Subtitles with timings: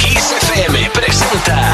[0.00, 1.72] Kiss FM presenta.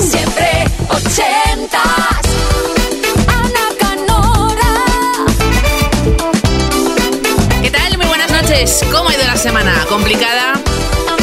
[0.00, 2.20] Siempre ochentas.
[3.28, 4.72] Ana Canora.
[7.62, 7.96] ¿Qué tal?
[7.96, 8.84] Muy buenas noches.
[8.92, 9.84] ¿Cómo ha ido la semana?
[9.88, 10.54] ¿Complicada?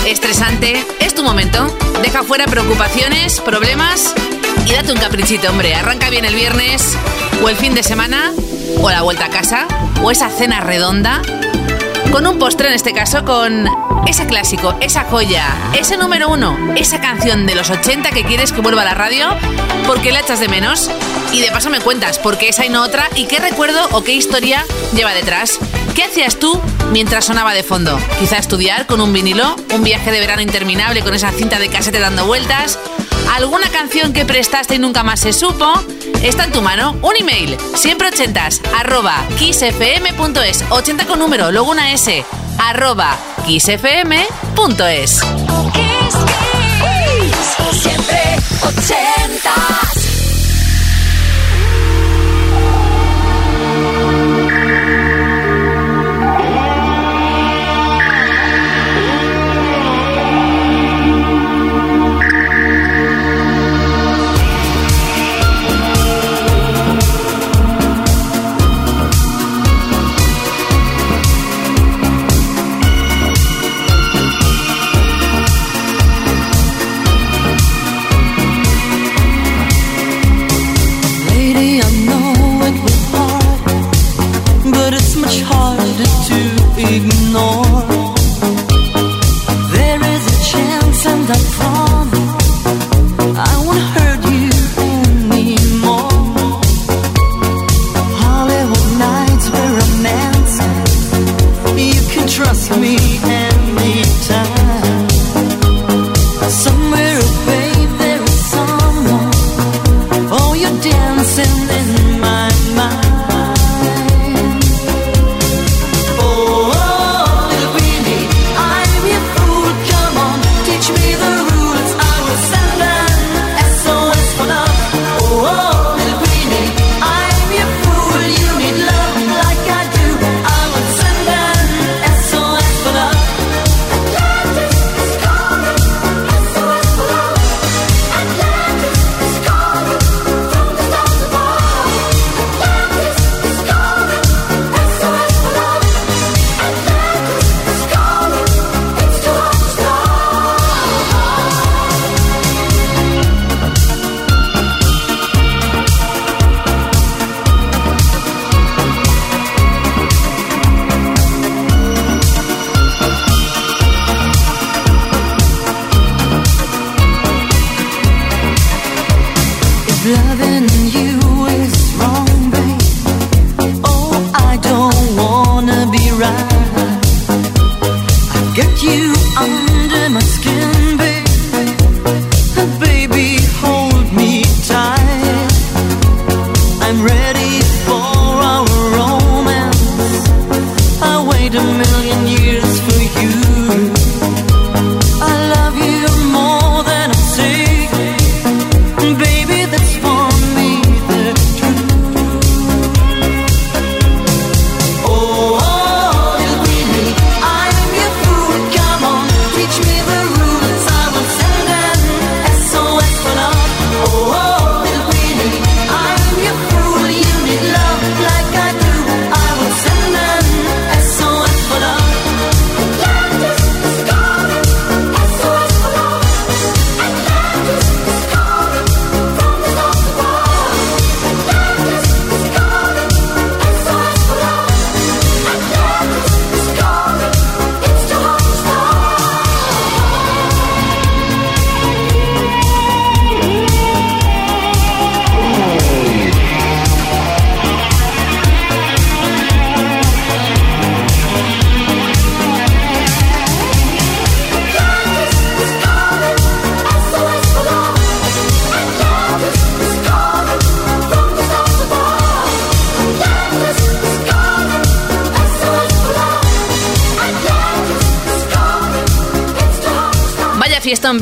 [0.06, 0.86] ¿Estresante?
[1.00, 1.68] Es tu momento.
[2.02, 4.14] Deja fuera preocupaciones, problemas
[4.66, 5.76] y date un caprichito, hombre.
[5.76, 6.98] Arranca bien el viernes
[7.44, 8.32] o el fin de semana
[8.80, 9.68] o la vuelta a casa
[10.02, 11.22] o esa cena redonda
[12.12, 13.68] con un postre en este caso con
[14.08, 15.46] ese clásico, esa joya,
[15.80, 19.30] ese número uno, esa canción de los 80 que quieres que vuelva a la radio
[19.88, 20.90] porque la echas de menos.
[21.32, 24.04] Y de paso me cuentas por qué esa y no otra y qué recuerdo o
[24.04, 25.60] qué historia lleva detrás.
[25.96, 26.60] ¿Qué hacías tú
[26.92, 27.98] mientras sonaba de fondo?
[28.20, 32.00] Quizá estudiar con un vinilo, un viaje de verano interminable con esa cinta de casete
[32.00, 32.80] dando vueltas,
[33.36, 35.74] alguna canción que prestaste y nunca más se supo.
[36.22, 41.92] Está en tu mano un email, siempre ochentas, arroba kissfm.es, 80 con número, luego una
[41.92, 42.24] S,
[42.60, 45.22] arroba kissfm.es.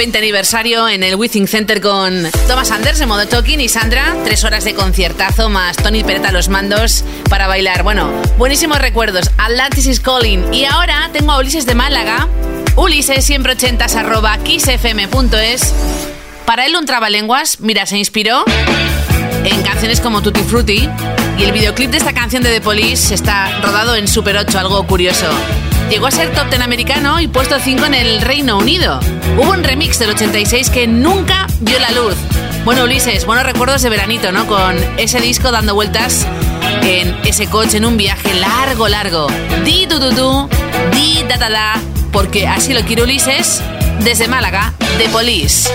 [0.10, 4.16] 20 aniversario en el Withing Center con Thomas Anders en modo talking y Sandra.
[4.24, 7.84] Tres horas de conciertazo más Tony Peretta a los mandos para bailar.
[7.84, 9.30] Bueno, buenísimos recuerdos.
[9.38, 10.52] Atlantis is calling.
[10.52, 12.28] Y ahora tengo a Ulises de Málaga.
[12.76, 15.76] Ulises siempre ochentas arroba kissfm.es.
[16.44, 18.46] Para él un trabalenguas, mira, se inspiró
[19.44, 20.90] en canciones como Tutti Frutti
[21.38, 24.88] y el videoclip de esta canción de The Police está rodado en Super 8, algo
[24.88, 25.28] curioso.
[25.90, 29.00] Llegó a ser top 10 americano y puesto 5 en el Reino Unido.
[29.38, 32.16] Hubo un remix del 86 que nunca vio la luz.
[32.64, 34.46] Bueno, Ulises, buenos recuerdos de veranito, ¿no?
[34.46, 36.28] Con ese disco dando vueltas
[36.84, 39.28] en ese coche en un viaje largo, largo.
[39.66, 40.50] Di du du du,
[40.92, 41.82] di da da da,
[42.12, 43.62] porque así lo quiere Ulises
[44.04, 45.70] desde Málaga, The Police.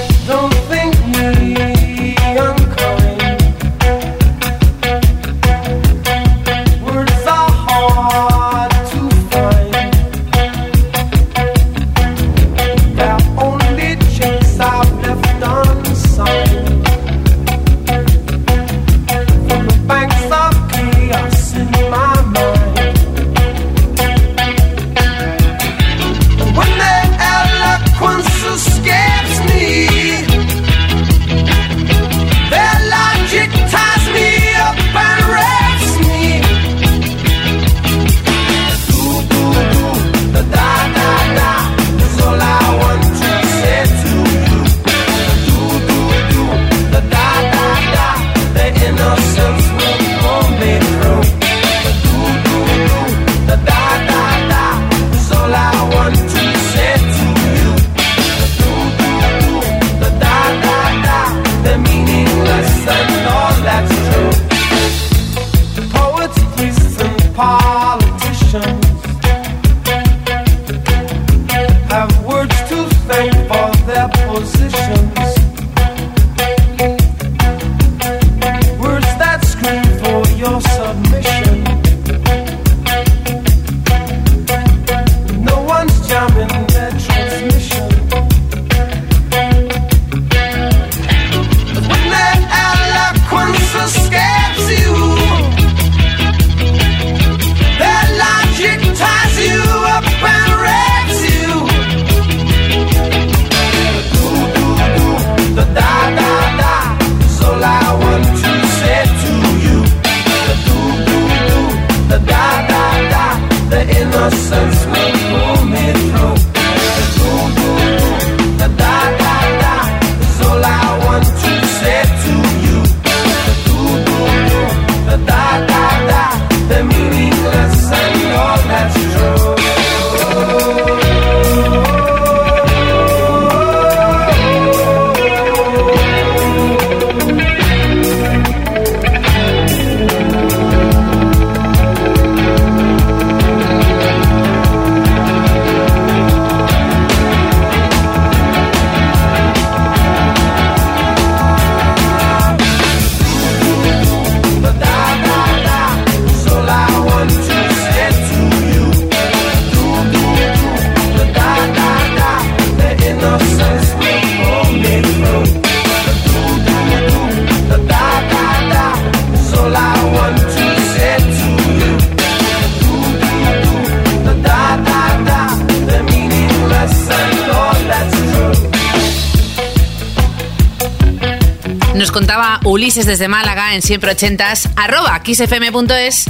[182.05, 186.27] Nos contaba Ulises desde Málaga en siempre ochentas, arroba kissfm.es.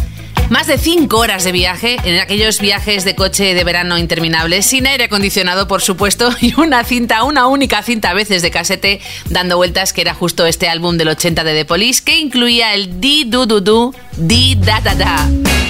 [0.48, 4.86] Más de 5 horas de viaje en aquellos viajes de coche de verano interminables, sin
[4.86, 9.00] aire acondicionado, por supuesto, y una cinta, una única cinta a veces de casete,
[9.30, 13.00] dando vueltas, que era justo este álbum del 80 de The Police, que incluía el
[13.00, 15.63] Di Du Du Du, Di Da Da Da.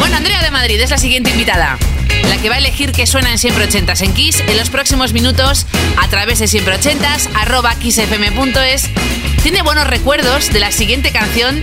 [0.00, 1.78] Bueno, Andrea de Madrid es la siguiente invitada.
[2.28, 5.12] La que va a elegir qué suena en Siempre Ochentas en Kiss en los próximos
[5.12, 5.66] minutos
[5.96, 8.88] a través de Siempre Ochentas, arroba kissfm.es.
[9.42, 11.62] Tiene buenos recuerdos de la siguiente canción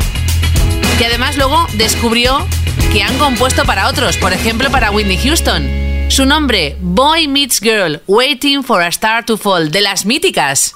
[0.98, 2.48] que además luego descubrió
[2.94, 6.08] que han compuesto para otros, por ejemplo para Whitney Houston.
[6.10, 10.74] Su nombre, Boy Meets Girl, Waiting for a Star to Fall, de las míticas.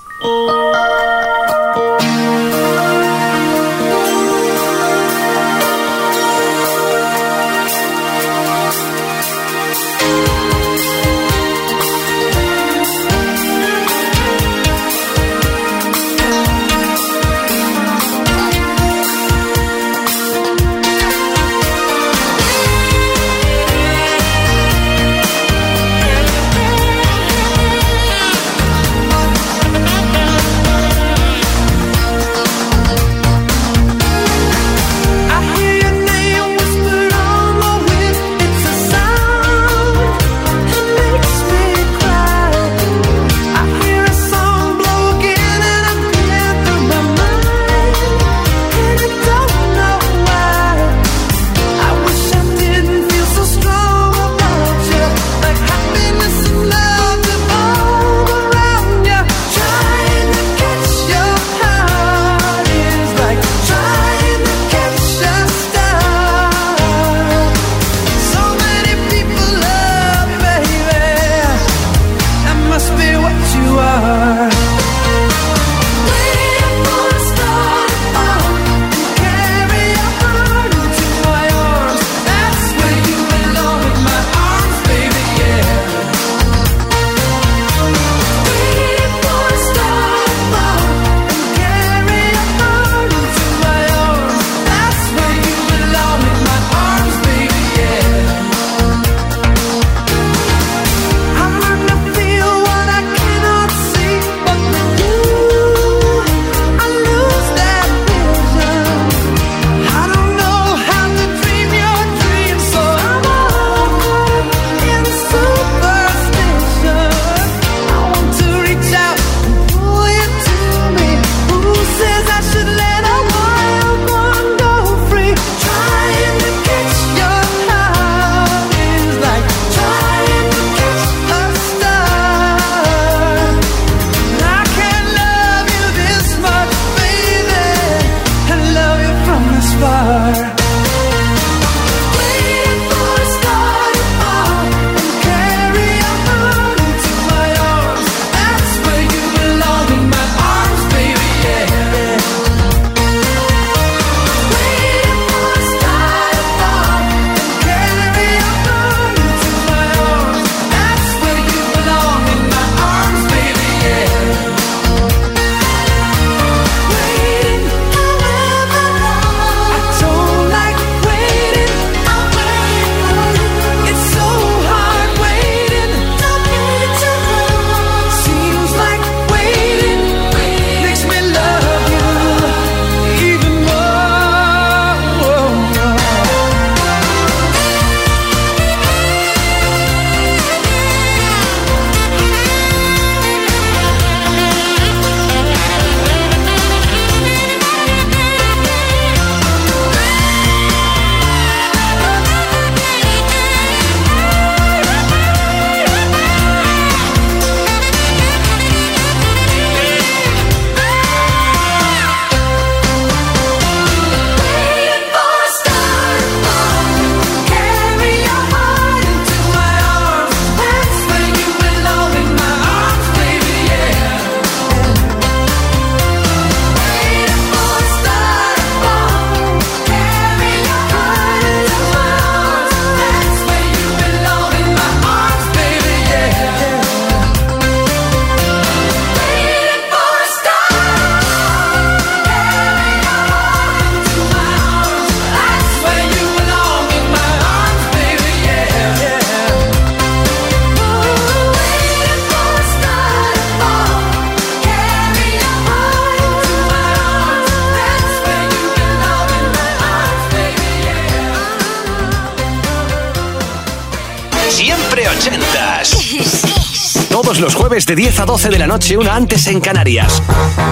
[265.22, 267.08] Ochentas.
[267.10, 270.22] Todos los jueves de 10 a 12 de la noche, una antes en Canarias.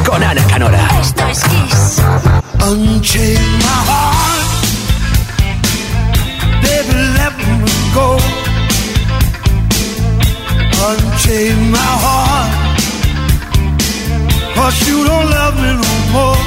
[0.06, 0.88] Con Ana Canora.
[1.02, 2.02] Esto es Kiss.
[2.68, 4.50] Unchain my heart,
[6.62, 8.18] baby, let me go.
[10.90, 12.52] Unchain my heart,
[14.56, 16.38] cause you don't love me no more.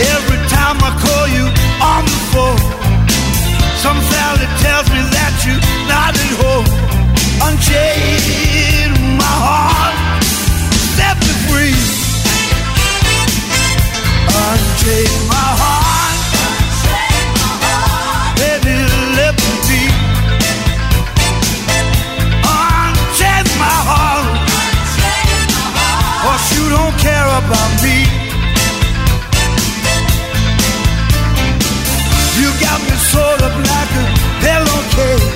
[0.00, 1.46] Every time I call you
[1.82, 2.79] on the phone,
[3.80, 6.68] some fella tells me that you're not at home.
[7.48, 9.96] Unchain my heart
[10.96, 11.80] set me free.
[14.44, 16.20] Unchain my heart.
[18.36, 18.76] Baby,
[19.24, 19.82] me.
[22.44, 23.76] Unchain my
[26.52, 28.19] you don't care about me.
[32.64, 34.06] Got me sort of like a
[34.42, 35.28] pillowcase.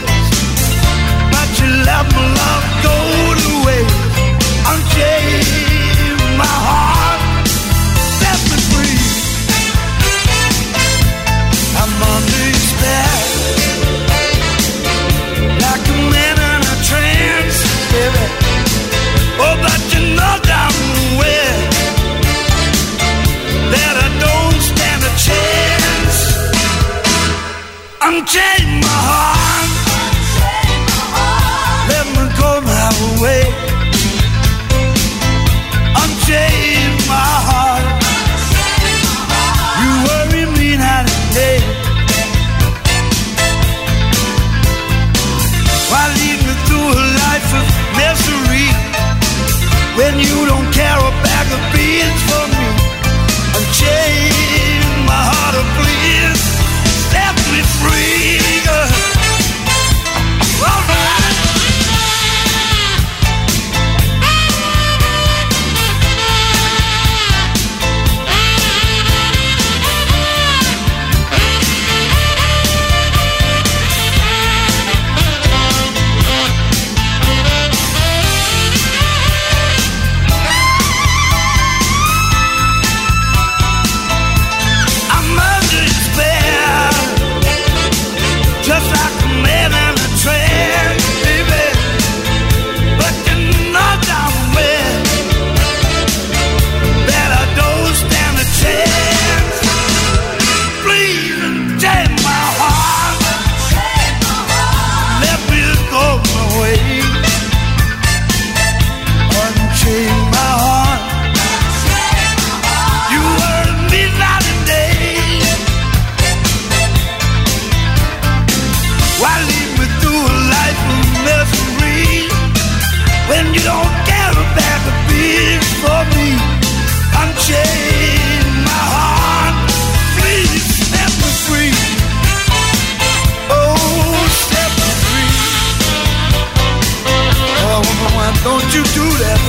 [1.32, 2.96] But you let my love go
[3.42, 4.00] to waste.
[4.70, 6.93] Unchain my heart,
[28.16, 29.43] Unchain my heart,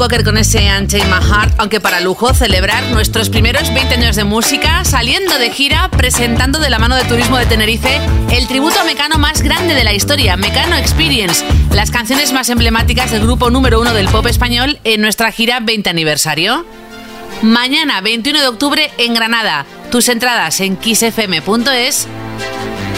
[0.00, 4.82] Con ese Unchain My Heart, aunque para lujo celebrar nuestros primeros 20 años de música,
[4.82, 9.42] saliendo de gira, presentando de la mano de Turismo de Tenerife el tributo Mecano más
[9.42, 14.08] grande de la historia, Mecano Experience, las canciones más emblemáticas del grupo número uno del
[14.08, 16.64] pop español en nuestra gira 20 aniversario.
[17.42, 19.66] Mañana, 21 de octubre, en Granada.
[19.90, 22.08] Tus entradas en kissfm.es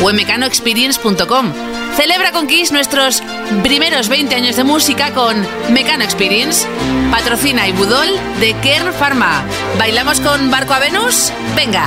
[0.03, 1.82] o en mecanoexperience.com.
[1.97, 3.23] Celebra con Kiss nuestros
[3.63, 5.37] primeros 20 años de música con
[5.73, 6.67] Mecano Experience.
[7.11, 8.09] Patrocina y Budol
[8.41, 9.45] de Kern Pharma.
[9.79, 11.31] ¿Bailamos con Barco a Venus?
[11.55, 11.87] Venga.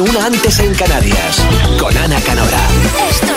[0.00, 1.44] Una antes en Canarias.
[1.78, 3.31] Con Ana Canora.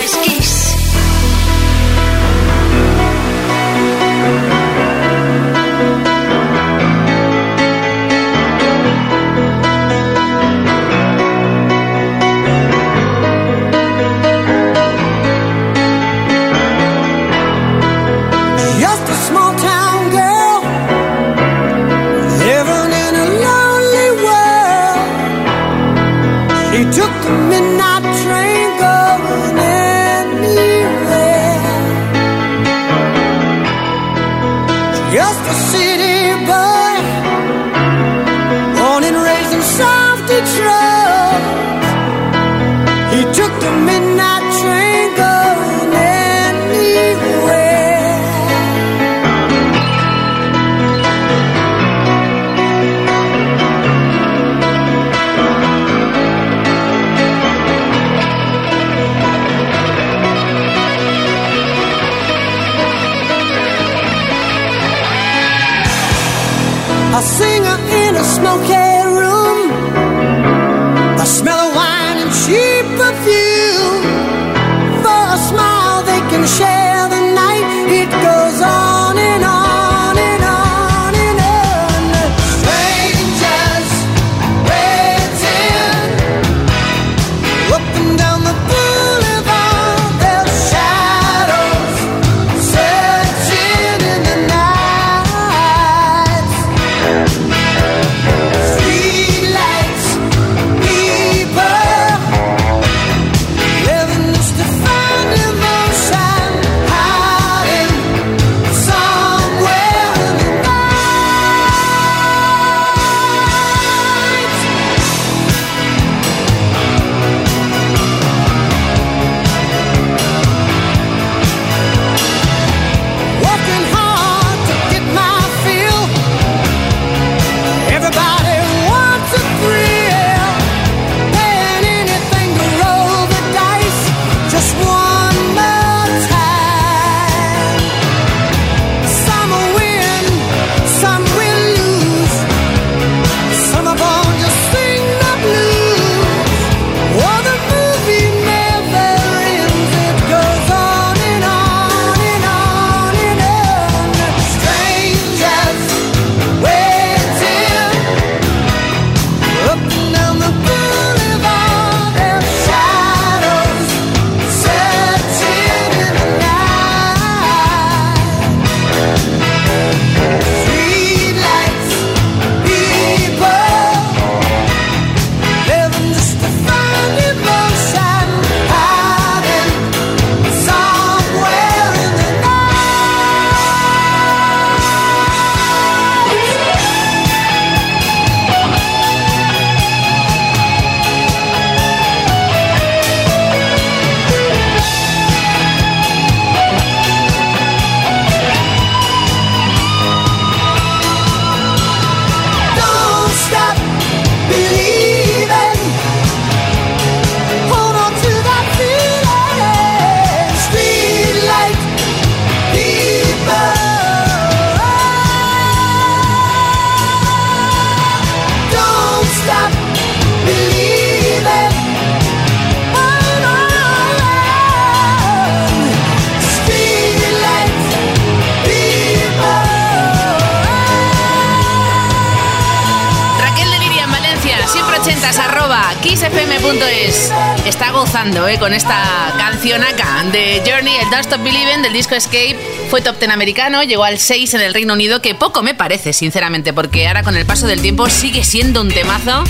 [238.58, 242.56] Con esta canción acá de Journey, el Don't Stop Believing del disco Escape.
[242.90, 246.12] Fue top 10 americano, llegó al 6 en el Reino Unido, que poco me parece,
[246.12, 249.44] sinceramente, porque ahora con el paso del tiempo sigue siendo un temazo,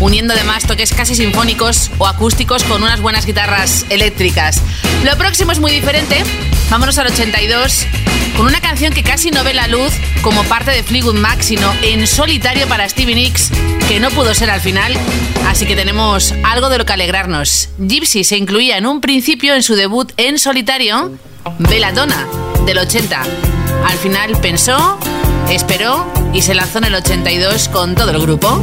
[0.00, 4.60] uniendo además toques casi sinfónicos o acústicos con unas buenas guitarras eléctricas.
[5.04, 6.22] Lo próximo es muy diferente.
[6.70, 7.86] Vámonos al 82
[8.36, 9.92] con una canción que casi no ve la luz
[10.22, 13.50] como parte de Fleetwood Mac, sino en solitario para Stevie Nicks,
[13.88, 14.96] que no pudo ser al final,
[15.46, 17.68] así que tenemos algo de lo que alegrarnos.
[17.78, 21.12] Gypsy se incluía en un principio en su debut en solitario,
[21.58, 22.26] Belladonna,
[22.64, 23.22] del 80.
[23.86, 24.98] Al final pensó,
[25.50, 28.62] esperó y se lanzó en el 82 con todo el grupo.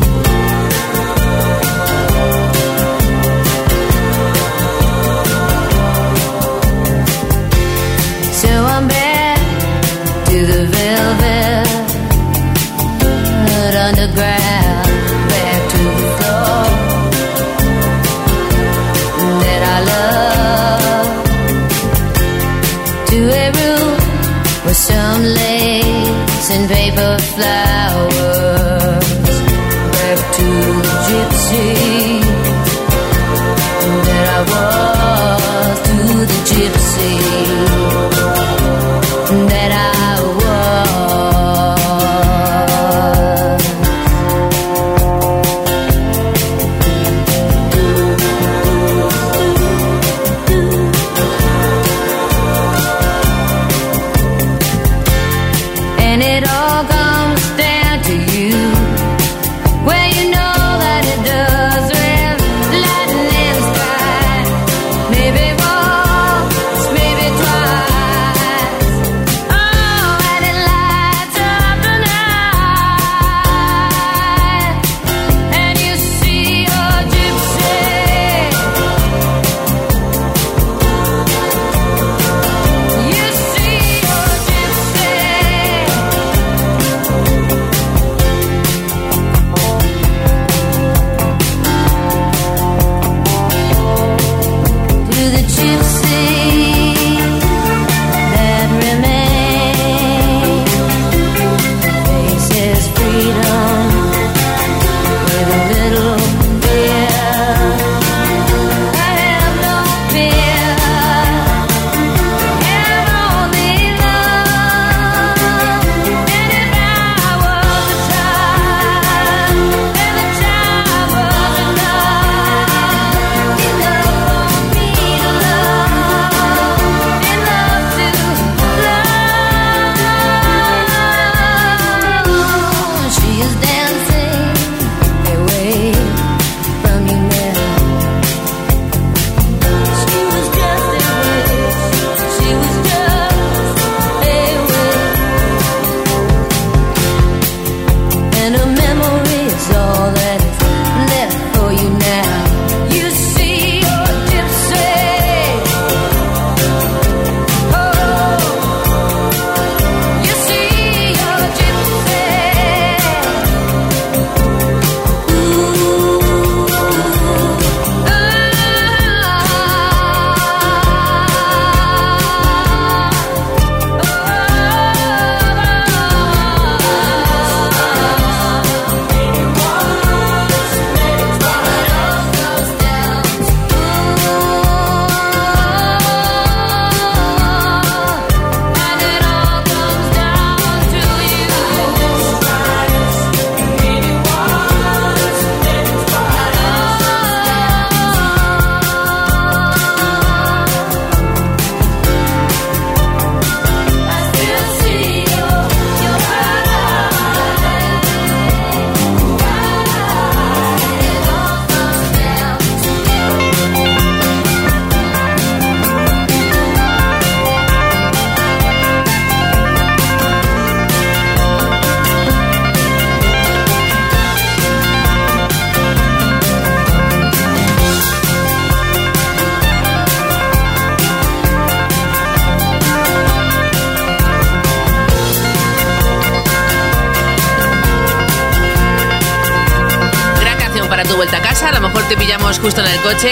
[242.62, 243.32] justo en el coche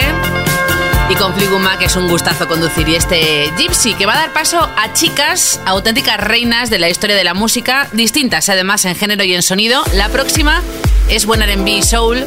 [1.09, 2.87] y con Fliguma, que es un gustazo conducir.
[2.87, 7.15] Y este Gypsy, que va a dar paso a chicas, auténticas reinas de la historia
[7.15, 9.83] de la música, distintas además en género y en sonido.
[9.93, 10.61] La próxima
[11.09, 12.25] es Buen R&B Soul.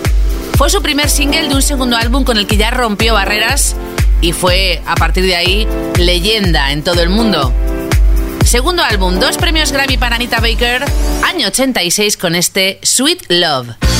[0.56, 3.76] Fue su primer single de un segundo álbum con el que ya rompió barreras
[4.20, 5.66] y fue, a partir de ahí,
[5.98, 7.52] leyenda en todo el mundo.
[8.44, 10.84] Segundo álbum, dos premios Grammy para Anita Baker,
[11.24, 13.99] año 86 con este Sweet Love.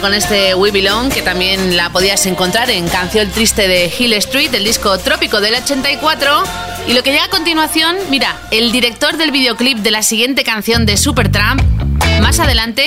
[0.00, 4.54] con este We Belong, que también la podías encontrar en Canción Triste de Hill Street,
[4.54, 6.42] el disco Trópico del 84.
[6.88, 10.86] Y lo que llega a continuación, mira, el director del videoclip de la siguiente canción
[10.86, 11.62] de Supertramp,
[12.20, 12.84] más adelante,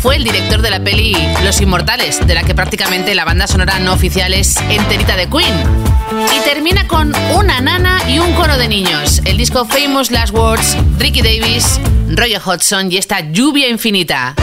[0.00, 3.78] fue el director de la peli Los Inmortales, de la que prácticamente la banda sonora
[3.78, 5.54] no oficial es enterita de Queen.
[6.34, 9.20] Y termina con una nana y un coro de niños.
[9.24, 14.34] El disco Famous Last Words, Ricky Davis, Roger Hodgson y esta lluvia infinita.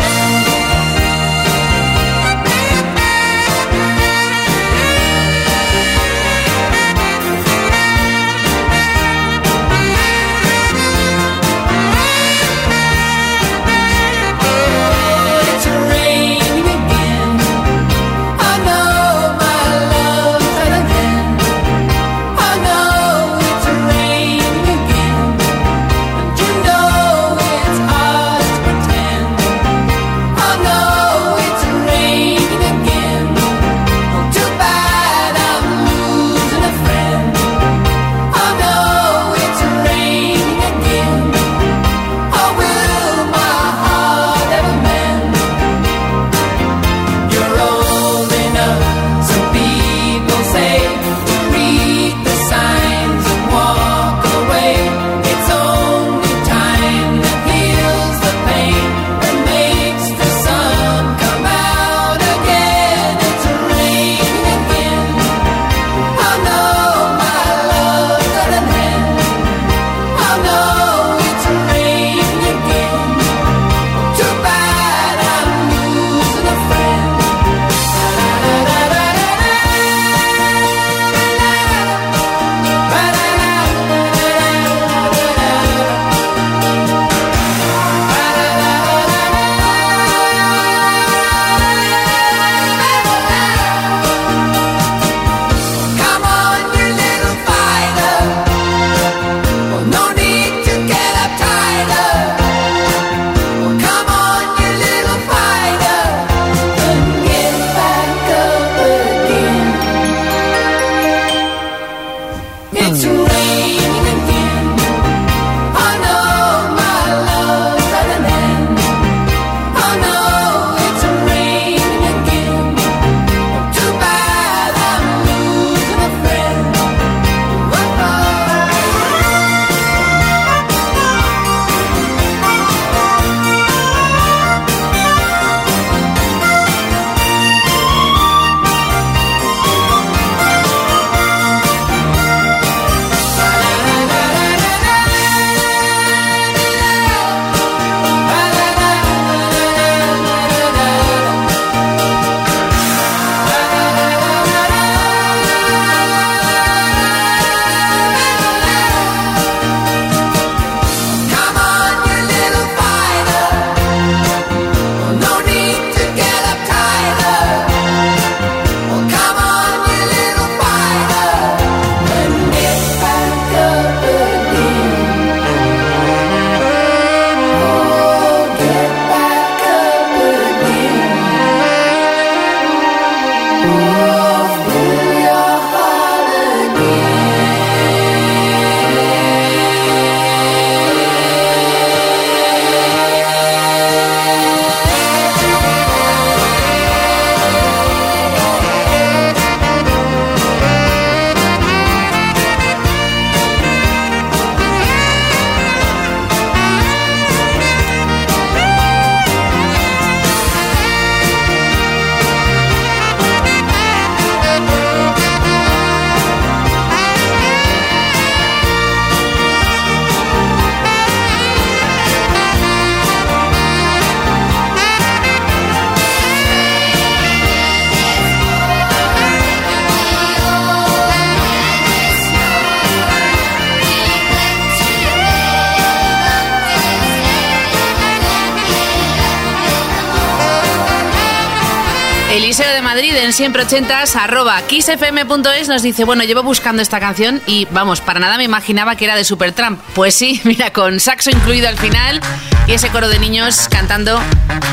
[243.34, 248.38] Siempre ochentas, arroba kissfm.es nos dice, bueno, llevo buscando esta canción y vamos, para nada
[248.38, 249.82] me imaginaba que era de Supertramp.
[249.96, 252.22] Pues sí, mira, con saxo incluido al final
[252.68, 254.20] y ese coro de niños cantando.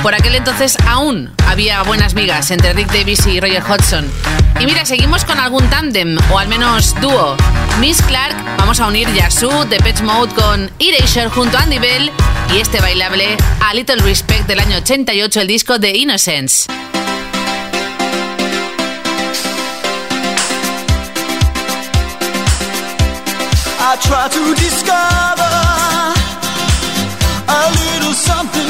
[0.02, 4.06] Por aquel entonces aún había buenas migas entre Rick Davis y Roger Hodgson.
[4.60, 7.38] Y mira, seguimos con algún tándem, o al menos dúo.
[7.80, 12.10] Miss Clark, vamos a unir Yazoo, Depeche Mode con Erasure junto a Andy Bell
[12.54, 16.70] y este bailable A Little Respect del año 88, el disco de Innocence.
[24.02, 25.50] Try to discover
[27.48, 28.69] a little something